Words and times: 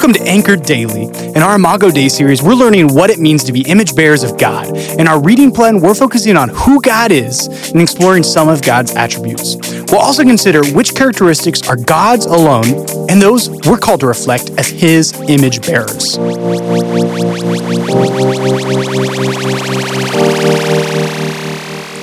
Welcome 0.00 0.14
to 0.14 0.30
Anchored 0.30 0.62
Daily. 0.62 1.02
In 1.34 1.42
our 1.42 1.56
Imago 1.56 1.90
Dei 1.90 2.08
series, 2.08 2.42
we're 2.42 2.54
learning 2.54 2.94
what 2.94 3.10
it 3.10 3.18
means 3.18 3.44
to 3.44 3.52
be 3.52 3.60
image 3.68 3.94
bearers 3.94 4.22
of 4.22 4.38
God. 4.38 4.74
In 4.98 5.06
our 5.06 5.22
reading 5.22 5.52
plan, 5.52 5.78
we're 5.78 5.94
focusing 5.94 6.38
on 6.38 6.48
who 6.48 6.80
God 6.80 7.12
is 7.12 7.48
and 7.72 7.82
exploring 7.82 8.22
some 8.22 8.48
of 8.48 8.62
God's 8.62 8.92
attributes. 8.92 9.56
We'll 9.92 10.00
also 10.00 10.22
consider 10.22 10.64
which 10.72 10.94
characteristics 10.94 11.68
are 11.68 11.76
God's 11.76 12.24
alone 12.24 12.64
and 13.10 13.20
those 13.20 13.50
we're 13.66 13.76
called 13.76 14.00
to 14.00 14.06
reflect 14.06 14.48
as 14.56 14.68
His 14.68 15.12
image 15.28 15.60
bearers. 15.66 16.16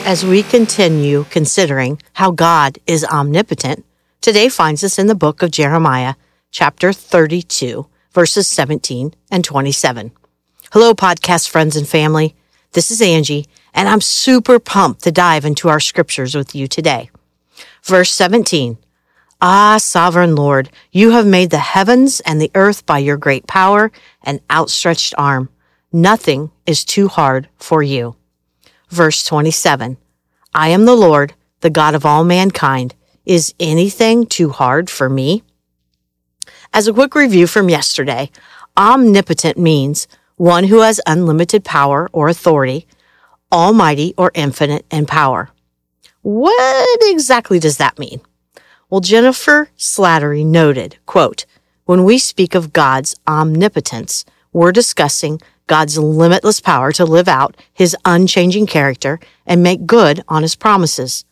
As 0.05 0.23
we 0.23 0.43
continue 0.43 1.25
considering 1.31 1.99
how 2.13 2.29
God 2.29 2.77
is 2.85 3.03
omnipotent, 3.05 3.83
today 4.21 4.49
finds 4.49 4.83
us 4.83 4.99
in 4.99 5.07
the 5.07 5.15
book 5.15 5.41
of 5.41 5.49
Jeremiah 5.49 6.13
chapter 6.51 6.93
32, 6.93 7.87
verses 8.11 8.47
17 8.47 9.13
and 9.31 9.43
27. 9.43 10.11
Hello, 10.71 10.93
podcast 10.93 11.49
friends 11.49 11.75
and 11.75 11.87
family. 11.87 12.35
This 12.73 12.91
is 12.91 13.01
Angie, 13.01 13.47
and 13.73 13.87
I'm 13.87 14.01
super 14.01 14.59
pumped 14.59 15.03
to 15.03 15.11
dive 15.11 15.45
into 15.45 15.69
our 15.69 15.79
scriptures 15.79 16.35
with 16.35 16.55
you 16.55 16.67
today. 16.67 17.09
Verse 17.83 18.11
17. 18.11 18.77
Ah, 19.39 19.77
sovereign 19.77 20.35
Lord, 20.35 20.69
you 20.91 21.11
have 21.11 21.27
made 21.27 21.51
the 21.51 21.59
heavens 21.59 22.21
and 22.21 22.41
the 22.41 22.51
earth 22.55 22.85
by 22.85 22.97
your 22.97 23.17
great 23.17 23.45
power 23.45 23.91
and 24.23 24.41
outstretched 24.49 25.13
arm. 25.17 25.49
Nothing 25.91 26.51
is 26.65 26.83
too 26.83 27.07
hard 27.07 27.47
for 27.57 27.83
you. 27.83 28.15
Verse 28.89 29.23
27. 29.25 29.97
I 30.53 30.69
am 30.69 30.85
the 30.85 30.95
Lord, 30.95 31.33
the 31.61 31.69
God 31.69 31.93
of 31.93 32.05
all 32.05 32.23
mankind. 32.23 32.95
Is 33.25 33.53
anything 33.59 34.25
too 34.25 34.49
hard 34.49 34.89
for 34.89 35.09
me? 35.09 35.43
As 36.73 36.87
a 36.87 36.93
quick 36.93 37.15
review 37.15 37.47
from 37.47 37.69
yesterday, 37.69 38.29
omnipotent 38.75 39.57
means 39.57 40.07
one 40.35 40.65
who 40.65 40.81
has 40.81 41.01
unlimited 41.07 41.63
power 41.63 42.09
or 42.13 42.27
authority, 42.27 42.87
almighty 43.51 44.13
or 44.17 44.31
infinite 44.33 44.85
in 44.91 45.05
power. 45.05 45.49
What 46.21 46.99
exactly 47.03 47.59
does 47.59 47.77
that 47.77 47.97
mean? 47.97 48.21
Well, 48.89 49.01
Jennifer 49.01 49.69
Slattery 49.77 50.45
noted, 50.45 50.97
quote, 51.05 51.45
when 51.85 52.03
we 52.03 52.17
speak 52.17 52.53
of 52.53 52.73
God's 52.73 53.15
omnipotence, 53.27 54.25
we're 54.51 54.71
discussing 54.71 55.41
God's 55.67 55.97
limitless 55.97 56.59
power 56.59 56.91
to 56.93 57.05
live 57.05 57.27
out 57.27 57.57
his 57.73 57.95
unchanging 58.05 58.67
character 58.67 59.19
and 59.45 59.63
make 59.63 59.85
good 59.85 60.23
on 60.27 60.41
his 60.41 60.55
promises. 60.55 61.25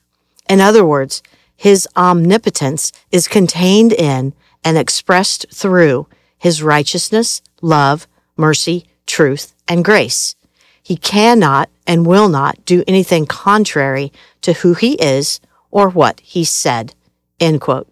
In 0.50 0.62
other 0.62 0.86
words, 0.86 1.22
his 1.56 1.88
omnipotence 1.96 2.92
is 3.12 3.28
contained 3.28 3.94
in 3.94 4.34
and 4.66 4.78
expressed 4.78 5.46
through 5.54 6.08
his 6.38 6.62
righteousness, 6.62 7.42
love, 7.62 8.08
mercy, 8.36 8.86
truth, 9.06 9.54
and 9.68 9.86
grace. 9.86 10.36
He 10.84 10.98
cannot 10.98 11.70
and 11.88 12.06
will 12.06 12.28
not 12.28 12.66
do 12.66 12.84
anything 12.88 13.26
contrary 13.26 14.12
to 14.42 14.54
who 14.54 14.74
he 14.74 14.94
is 14.96 15.40
or 15.72 15.90
what 15.90 16.20
he 16.20 16.44
said. 16.44 16.94
End 17.40 17.62
quote. 17.62 17.88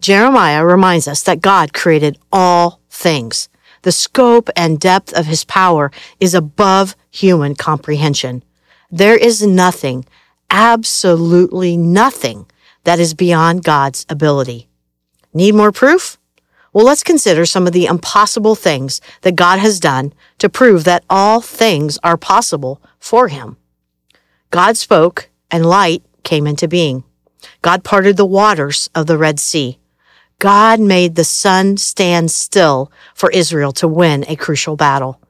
Jeremiah 0.00 0.64
reminds 0.64 1.08
us 1.08 1.22
that 1.24 1.40
God 1.40 1.72
created 1.72 2.18
all 2.32 2.80
things. 2.88 3.48
The 3.82 3.92
scope 3.92 4.48
and 4.56 4.80
depth 4.80 5.12
of 5.12 5.26
his 5.26 5.44
power 5.44 5.90
is 6.20 6.34
above 6.34 6.96
human 7.10 7.54
comprehension. 7.54 8.42
There 8.90 9.16
is 9.16 9.42
nothing, 9.42 10.04
absolutely 10.50 11.76
nothing, 11.76 12.46
that 12.84 12.98
is 12.98 13.14
beyond 13.14 13.64
God's 13.64 14.06
ability. 14.08 14.67
Need 15.38 15.54
more 15.54 15.70
proof? 15.70 16.18
Well, 16.72 16.84
let's 16.84 17.04
consider 17.04 17.46
some 17.46 17.68
of 17.68 17.72
the 17.72 17.86
impossible 17.86 18.56
things 18.56 19.00
that 19.20 19.36
God 19.36 19.60
has 19.60 19.78
done 19.78 20.12
to 20.38 20.48
prove 20.48 20.82
that 20.82 21.04
all 21.08 21.40
things 21.40 21.96
are 22.02 22.16
possible 22.16 22.82
for 22.98 23.28
him. 23.28 23.56
God 24.50 24.76
spoke 24.76 25.30
and 25.48 25.64
light 25.64 26.02
came 26.24 26.44
into 26.48 26.66
being. 26.66 27.04
God 27.62 27.84
parted 27.84 28.16
the 28.16 28.24
waters 28.24 28.90
of 28.96 29.06
the 29.06 29.16
Red 29.16 29.38
Sea. 29.38 29.78
God 30.40 30.80
made 30.80 31.14
the 31.14 31.22
sun 31.22 31.76
stand 31.76 32.32
still 32.32 32.90
for 33.14 33.30
Israel 33.30 33.70
to 33.74 33.86
win 33.86 34.24
a 34.26 34.34
crucial 34.34 34.74
battle. 34.74 35.20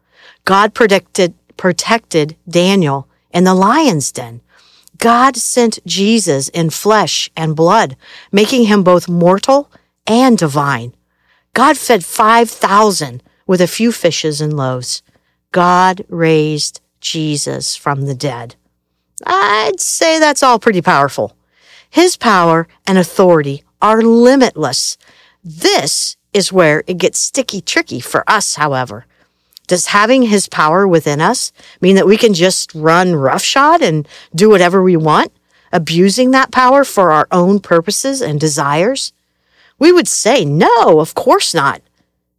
God 0.46 0.72
predicted, 0.72 1.34
protected 1.58 2.34
Daniel 2.48 3.06
in 3.30 3.44
the 3.44 3.54
lion's 3.54 4.10
den. 4.10 4.40
God 4.96 5.36
sent 5.36 5.84
Jesus 5.84 6.48
in 6.48 6.70
flesh 6.70 7.28
and 7.36 7.54
blood, 7.54 7.94
making 8.32 8.64
him 8.64 8.82
both 8.82 9.06
mortal 9.06 9.70
and 10.08 10.36
divine. 10.36 10.94
God 11.54 11.76
fed 11.78 12.04
5,000 12.04 13.22
with 13.46 13.60
a 13.60 13.66
few 13.66 13.92
fishes 13.92 14.40
and 14.40 14.56
loaves. 14.56 15.02
God 15.52 16.04
raised 16.08 16.80
Jesus 17.00 17.76
from 17.76 18.06
the 18.06 18.14
dead. 18.14 18.56
I'd 19.24 19.80
say 19.80 20.18
that's 20.18 20.42
all 20.42 20.58
pretty 20.58 20.82
powerful. 20.82 21.36
His 21.90 22.16
power 22.16 22.68
and 22.86 22.98
authority 22.98 23.64
are 23.80 24.02
limitless. 24.02 24.96
This 25.42 26.16
is 26.32 26.52
where 26.52 26.84
it 26.86 26.98
gets 26.98 27.18
sticky 27.18 27.60
tricky 27.60 28.00
for 28.00 28.24
us, 28.28 28.56
however. 28.56 29.06
Does 29.66 29.86
having 29.86 30.22
his 30.22 30.48
power 30.48 30.86
within 30.86 31.20
us 31.20 31.52
mean 31.80 31.96
that 31.96 32.06
we 32.06 32.16
can 32.16 32.34
just 32.34 32.74
run 32.74 33.14
roughshod 33.14 33.82
and 33.82 34.08
do 34.34 34.48
whatever 34.48 34.82
we 34.82 34.96
want, 34.96 35.32
abusing 35.72 36.30
that 36.30 36.50
power 36.50 36.84
for 36.84 37.12
our 37.12 37.28
own 37.30 37.60
purposes 37.60 38.20
and 38.22 38.40
desires? 38.40 39.12
We 39.78 39.92
would 39.92 40.08
say, 40.08 40.44
no, 40.44 41.00
of 41.00 41.14
course 41.14 41.54
not. 41.54 41.82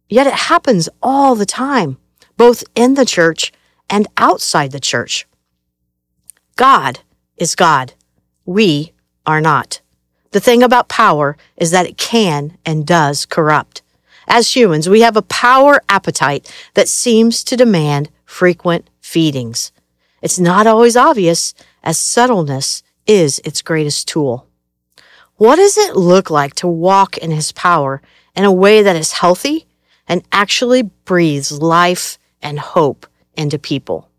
Yet 0.08 0.26
it 0.26 0.34
happens 0.34 0.88
all 1.02 1.34
the 1.34 1.46
time, 1.46 1.98
both 2.36 2.64
in 2.74 2.94
the 2.94 3.06
church 3.06 3.52
and 3.88 4.06
outside 4.16 4.72
the 4.72 4.80
church. 4.80 5.26
God 6.56 7.00
is 7.36 7.54
God. 7.54 7.94
We 8.44 8.92
are 9.24 9.40
not. 9.40 9.80
The 10.32 10.40
thing 10.40 10.62
about 10.62 10.88
power 10.88 11.36
is 11.56 11.70
that 11.70 11.86
it 11.86 11.96
can 11.96 12.58
and 12.64 12.86
does 12.86 13.24
corrupt. 13.26 13.82
As 14.28 14.54
humans, 14.54 14.88
we 14.88 15.00
have 15.00 15.16
a 15.16 15.22
power 15.22 15.80
appetite 15.88 16.52
that 16.74 16.88
seems 16.88 17.42
to 17.44 17.56
demand 17.56 18.10
frequent 18.24 18.88
feedings. 19.00 19.72
It's 20.22 20.38
not 20.38 20.66
always 20.66 20.96
obvious, 20.96 21.54
as 21.82 21.98
subtleness 21.98 22.82
is 23.06 23.40
its 23.44 23.62
greatest 23.62 24.06
tool. 24.06 24.46
What 25.40 25.56
does 25.56 25.78
it 25.78 25.96
look 25.96 26.28
like 26.28 26.54
to 26.56 26.68
walk 26.68 27.16
in 27.16 27.30
his 27.30 27.50
power 27.52 28.02
in 28.36 28.44
a 28.44 28.52
way 28.52 28.82
that 28.82 28.94
is 28.94 29.12
healthy 29.12 29.66
and 30.06 30.22
actually 30.30 30.82
breathes 30.82 31.50
life 31.62 32.18
and 32.42 32.60
hope 32.60 33.06
into 33.32 33.58
people? 33.58 34.10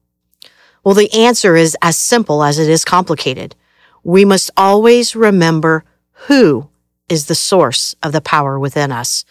Well, 0.84 0.96
the 0.96 1.14
answer 1.14 1.56
is 1.56 1.78
as 1.80 1.96
simple 1.96 2.44
as 2.44 2.58
it 2.58 2.68
is 2.68 2.84
complicated. 2.84 3.56
We 4.04 4.26
must 4.26 4.50
always 4.58 5.16
remember 5.16 5.84
who 6.26 6.70
is 7.08 7.28
the 7.28 7.36
source 7.36 7.96
of 8.02 8.14
the 8.14 8.22
power 8.22 8.58
within 8.58 8.92
us. 8.92 9.24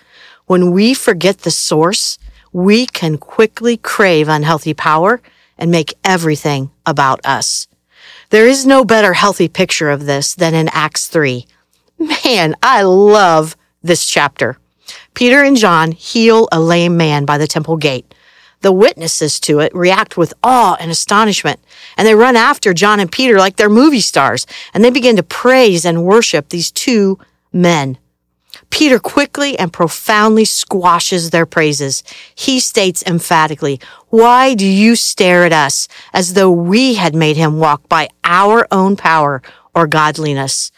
When 0.46 0.70
we 0.70 0.94
forget 0.94 1.38
the 1.38 1.50
source, 1.50 2.20
we 2.52 2.86
can 2.86 3.18
quickly 3.18 3.76
crave 3.76 4.28
unhealthy 4.28 4.74
power 4.74 5.20
and 5.58 5.72
make 5.72 5.94
everything 6.04 6.70
about 6.86 7.18
us. 7.26 7.66
There 8.28 8.46
is 8.46 8.64
no 8.64 8.84
better 8.84 9.14
healthy 9.14 9.48
picture 9.48 9.90
of 9.90 10.06
this 10.06 10.36
than 10.36 10.54
in 10.54 10.68
Acts 10.68 11.08
3 11.08 11.48
Man, 12.00 12.56
I 12.62 12.80
love 12.80 13.58
this 13.82 14.06
chapter. 14.06 14.56
Peter 15.12 15.42
and 15.42 15.54
John 15.54 15.92
heal 15.92 16.48
a 16.50 16.58
lame 16.58 16.96
man 16.96 17.26
by 17.26 17.36
the 17.36 17.46
temple 17.46 17.76
gate. 17.76 18.14
The 18.62 18.72
witnesses 18.72 19.38
to 19.40 19.60
it 19.60 19.74
react 19.74 20.16
with 20.16 20.32
awe 20.42 20.78
and 20.80 20.90
astonishment, 20.90 21.60
and 21.98 22.06
they 22.06 22.14
run 22.14 22.36
after 22.36 22.72
John 22.72 23.00
and 23.00 23.12
Peter 23.12 23.36
like 23.36 23.56
they're 23.56 23.68
movie 23.68 24.00
stars, 24.00 24.46
and 24.72 24.82
they 24.82 24.88
begin 24.88 25.16
to 25.16 25.22
praise 25.22 25.84
and 25.84 26.04
worship 26.04 26.48
these 26.48 26.70
two 26.70 27.18
men. 27.52 27.98
Peter 28.70 28.98
quickly 28.98 29.58
and 29.58 29.70
profoundly 29.70 30.46
squashes 30.46 31.28
their 31.28 31.44
praises. 31.44 32.02
He 32.34 32.60
states 32.60 33.02
emphatically, 33.06 33.78
Why 34.08 34.54
do 34.54 34.66
you 34.66 34.96
stare 34.96 35.44
at 35.44 35.52
us 35.52 35.86
as 36.14 36.32
though 36.32 36.50
we 36.50 36.94
had 36.94 37.14
made 37.14 37.36
him 37.36 37.58
walk 37.58 37.90
by 37.90 38.08
our 38.24 38.66
own 38.70 38.96
power 38.96 39.42
or 39.74 39.86
godliness? 39.86 40.72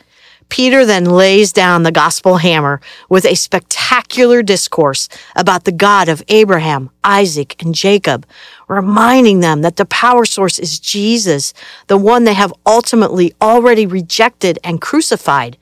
Peter 0.52 0.84
then 0.84 1.06
lays 1.06 1.50
down 1.50 1.82
the 1.82 1.90
gospel 1.90 2.36
hammer 2.36 2.78
with 3.08 3.24
a 3.24 3.34
spectacular 3.34 4.42
discourse 4.42 5.08
about 5.34 5.64
the 5.64 5.72
God 5.72 6.10
of 6.10 6.22
Abraham, 6.28 6.90
Isaac, 7.02 7.56
and 7.62 7.74
Jacob, 7.74 8.26
reminding 8.68 9.40
them 9.40 9.62
that 9.62 9.76
the 9.76 9.86
power 9.86 10.26
source 10.26 10.58
is 10.58 10.78
Jesus, 10.78 11.54
the 11.86 11.96
one 11.96 12.24
they 12.24 12.34
have 12.34 12.52
ultimately 12.66 13.32
already 13.40 13.86
rejected 13.86 14.58
and 14.62 14.78
crucified. 14.78 15.56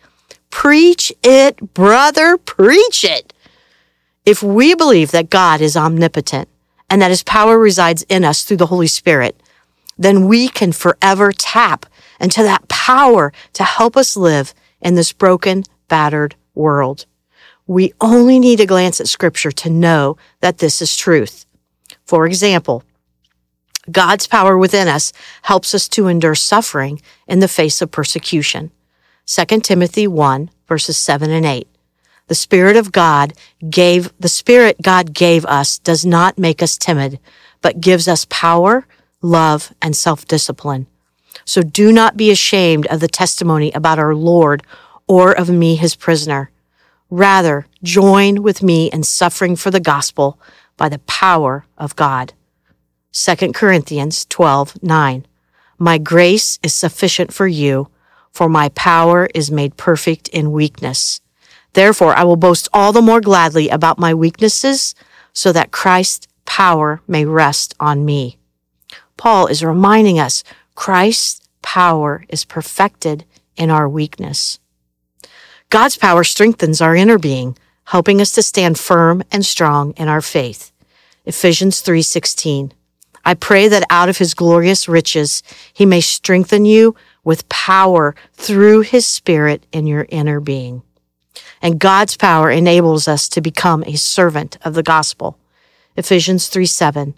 Preach 0.51 1.13
it, 1.23 1.73
brother, 1.73 2.37
preach 2.37 3.05
it. 3.05 3.33
If 4.27 4.43
we 4.43 4.75
believe 4.75 5.13
that 5.13 5.31
God 5.31 5.61
is 5.61 5.77
omnipotent 5.77 6.49
and 6.91 7.01
that 7.01 7.13
his 7.13 7.23
power 7.23 7.61
resides 7.61 8.03
in 8.09 8.25
us 8.25 8.43
through 8.43 8.57
the 8.57 8.67
Holy 8.67 8.89
Spirit, 8.89 9.41
then 9.97 10.27
we 10.27 10.49
can 10.49 10.73
forever 10.73 11.31
tap 11.31 11.87
into 12.19 12.43
that 12.43 12.67
power 12.67 13.33
to 13.53 13.63
help 13.63 13.97
us 13.97 14.17
live 14.17 14.53
in 14.81 14.95
this 14.95 15.13
broken, 15.13 15.65
battered 15.89 16.35
world. 16.55 17.07
We 17.67 17.93
only 18.01 18.39
need 18.39 18.61
a 18.61 18.67
glance 18.67 19.01
at 19.01 19.09
scripture 19.09 19.53
to 19.53 19.71
know 19.71 20.17
that 20.41 20.59
this 20.59 20.83
is 20.83 20.97
truth. 20.97 21.47
For 22.05 22.27
example, 22.27 22.83
God's 23.91 24.27
power 24.27 24.59
within 24.59 24.89
us 24.89 25.13
helps 25.43 25.75
us 25.75 25.89
to 25.91 26.09
endure 26.09 26.35
suffering 26.35 27.01
in 27.27 27.41
the 27.41 27.49
face 27.49 27.81
of 27.81 27.91
persecution. 27.91 28.71
2 29.27 29.61
Timothy 29.61 30.07
1 30.07 30.51
verses 30.67 30.97
7 30.97 31.31
and 31.31 31.45
8. 31.45 31.67
The 32.29 32.35
Spirit 32.37 32.77
of 32.77 32.93
God 32.93 33.33
gave, 33.69 34.13
the 34.21 34.29
Spirit 34.29 34.77
God 34.81 35.13
gave 35.13 35.45
us 35.47 35.79
does 35.79 36.07
not 36.07 36.39
make 36.39 36.63
us 36.63 36.79
timid, 36.79 37.19
but 37.61 37.81
gives 37.81 38.07
us 38.07 38.25
power, 38.31 38.87
love, 39.21 39.73
and 39.83 39.97
self-discipline. 39.97 40.87
So 41.45 41.63
do 41.63 41.93
not 41.93 42.17
be 42.17 42.31
ashamed 42.31 42.87
of 42.87 43.01
the 43.01 43.09
testimony 43.09 43.73
about 43.73 43.99
our 43.99 44.15
Lord 44.15 44.63
or 45.07 45.33
of 45.33 45.51
me, 45.51 45.77
his 45.77 45.97
prisoner. 45.97 46.51
Rather, 47.11 47.67
join 47.83 48.43
with 48.43 48.63
me 48.63 48.91
in 48.93 49.03
suffering 49.03 49.57
for 49.57 49.71
the 49.71 49.81
gospel 49.81 50.39
by 50.77 50.89
the 50.89 51.01
power 51.01 51.67
of 51.77 51.97
God. 51.97 52.33
2 53.13 53.53
Corinthians 53.53 54.25
12, 54.27 54.83
9. 54.83 55.27
My 55.79 55.99
grace 55.99 56.59
is 56.63 56.73
sufficient 56.73 57.33
for 57.33 57.49
you, 57.49 57.89
for 58.31 58.49
my 58.49 58.69
power 58.71 59.29
is 59.35 59.51
made 59.51 59.77
perfect 59.77 60.29
in 60.29 60.53
weakness. 60.53 61.21
Therefore, 61.73 62.15
I 62.15 62.23
will 62.23 62.37
boast 62.37 62.69
all 62.73 62.93
the 62.93 63.03
more 63.03 63.21
gladly 63.21 63.69
about 63.69 63.99
my 63.99 64.15
weaknesses, 64.15 64.95
so 65.33 65.53
that 65.53 65.73
Christ's 65.73 66.29
power 66.45 67.01
may 67.09 67.25
rest 67.25 67.75
on 67.81 68.05
me. 68.05 68.39
Paul 69.17 69.47
is 69.47 69.65
reminding 69.65 70.19
us 70.19 70.43
Christ's 70.75 71.49
power 71.63 72.25
is 72.29 72.45
perfected 72.45 73.25
in 73.57 73.71
our 73.71 73.89
weakness. 73.89 74.59
God's 75.69 75.97
power 75.97 76.25
strengthens 76.25 76.81
our 76.81 76.97
inner 76.97 77.19
being, 77.19 77.57
helping 77.85 78.21
us 78.21 78.33
to 78.33 78.43
stand 78.43 78.79
firm 78.79 79.23
and 79.31 79.45
strong 79.45 79.93
in 79.97 80.09
our 80.09 80.21
faith. 80.21 80.73
Ephesians 81.27 81.81
3:16. 81.81 82.73
I 83.25 83.35
pray 83.35 83.69
that 83.69 83.85
out 83.91 84.09
of 84.09 84.19
his 84.19 84.35
glorious 84.35 84.89
riches 84.89 85.43
he 85.73 85.85
may 85.85 86.01
strengthen 86.01 86.65
you 86.65 86.97
with 87.23 87.49
power 87.49 88.15
through 88.35 88.81
his 88.81 89.07
spirit 89.07 89.65
in 89.73 89.87
your 89.87 90.07
inner 90.09 90.41
being. 90.41 90.83
And 91.63 91.79
God's 91.79 92.17
power 92.17 92.51
enables 92.51 93.07
us 93.07 93.29
to 93.29 93.41
become 93.41 93.85
a 93.85 93.97
servant 93.97 94.57
of 94.65 94.75
the 94.75 94.83
gospel. 94.83 95.39
Ephesians 95.97 96.49
3 96.49 96.67
7. 96.67 97.15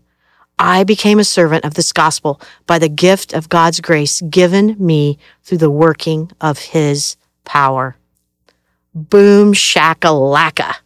I 0.65 0.85
became 0.85 1.19
a 1.19 1.25
servant 1.25 1.65
of 1.65 1.75
this 1.75 1.93
gospel 1.93 2.41
by 2.69 2.79
the 2.79 2.89
gift 2.89 3.33
of 3.33 3.49
God's 3.49 3.81
grace 3.81 4.21
given 4.21 4.77
me 4.79 5.19
through 5.43 5.59
the 5.59 5.73
working 5.73 6.31
of 6.41 6.61
his 6.61 7.17
power. 7.45 7.97
Boom 8.95 9.55
shakalaka. 9.55 10.77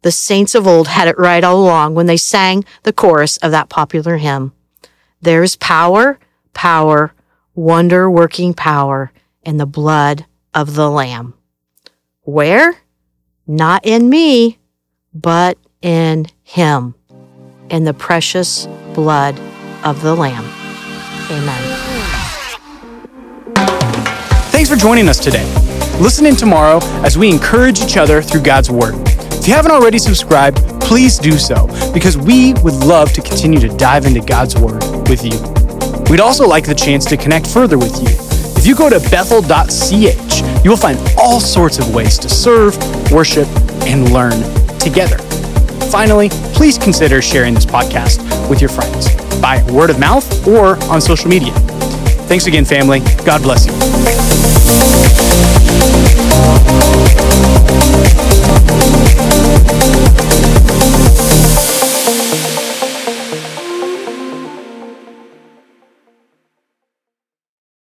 The 0.00 0.12
saints 0.12 0.54
of 0.54 0.66
old 0.66 0.88
had 0.88 1.08
it 1.08 1.18
right 1.18 1.44
all 1.44 1.62
along 1.62 1.94
when 1.94 2.06
they 2.06 2.16
sang 2.16 2.64
the 2.84 2.92
chorus 2.94 3.36
of 3.36 3.50
that 3.50 3.68
popular 3.68 4.16
hymn. 4.16 4.54
There 5.20 5.42
is 5.42 5.56
power, 5.56 6.18
power, 6.54 7.12
wonder 7.54 8.10
working 8.10 8.54
power 8.54 9.12
in 9.42 9.58
the 9.58 9.66
blood 9.66 10.24
of 10.54 10.74
the 10.74 10.90
Lamb. 10.90 11.34
Where? 12.22 12.78
Not 13.46 13.84
in 13.84 14.08
me, 14.08 14.58
but 15.12 15.58
in 15.82 16.28
Him, 16.42 16.94
in 17.72 17.84
the 17.84 17.94
precious 17.94 18.66
blood 18.94 19.36
of 19.82 20.00
the 20.02 20.14
Lamb. 20.14 20.44
Amen. 21.30 21.78
Thanks 24.52 24.68
for 24.68 24.76
joining 24.76 25.08
us 25.08 25.18
today. 25.18 25.44
Listen 25.98 26.26
in 26.26 26.36
tomorrow 26.36 26.80
as 27.02 27.16
we 27.16 27.30
encourage 27.30 27.80
each 27.80 27.96
other 27.96 28.20
through 28.22 28.42
God's 28.42 28.70
Word. 28.70 28.94
If 29.32 29.48
you 29.48 29.54
haven't 29.54 29.72
already 29.72 29.98
subscribed, 29.98 30.58
please 30.80 31.18
do 31.18 31.32
so 31.32 31.66
because 31.92 32.16
we 32.16 32.52
would 32.62 32.74
love 32.74 33.12
to 33.14 33.22
continue 33.22 33.58
to 33.60 33.68
dive 33.76 34.04
into 34.04 34.20
God's 34.20 34.56
Word 34.56 34.82
with 35.08 35.24
you. 35.24 35.40
We'd 36.10 36.20
also 36.20 36.46
like 36.46 36.66
the 36.66 36.74
chance 36.74 37.06
to 37.06 37.16
connect 37.16 37.46
further 37.46 37.78
with 37.78 37.96
you. 37.96 38.14
If 38.56 38.66
you 38.66 38.76
go 38.76 38.90
to 38.90 39.00
bethel.ch, 39.10 40.64
you 40.64 40.70
will 40.70 40.76
find 40.76 40.98
all 41.18 41.40
sorts 41.40 41.78
of 41.78 41.94
ways 41.94 42.18
to 42.18 42.28
serve, 42.28 42.76
worship, 43.10 43.48
and 43.86 44.12
learn 44.12 44.38
together. 44.78 45.16
Finally, 45.92 46.30
please 46.54 46.78
consider 46.78 47.20
sharing 47.20 47.52
this 47.52 47.66
podcast 47.66 48.18
with 48.48 48.62
your 48.62 48.70
friends 48.70 49.14
by 49.42 49.62
word 49.70 49.90
of 49.90 50.00
mouth 50.00 50.48
or 50.48 50.82
on 50.84 51.02
social 51.02 51.28
media. 51.28 51.52
Thanks 52.28 52.46
again, 52.46 52.64
family. 52.64 53.00
God 53.26 53.42
bless 53.42 53.66
you. 53.66 53.72